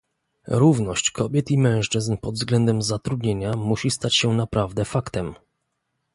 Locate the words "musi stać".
3.57-4.15